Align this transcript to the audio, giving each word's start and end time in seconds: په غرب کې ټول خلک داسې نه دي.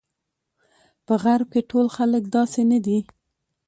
په 1.05 1.13
غرب 1.23 1.47
کې 1.53 1.61
ټول 1.71 1.87
خلک 1.95 2.23
داسې 2.35 2.61
نه 2.71 2.79
دي. 2.85 2.99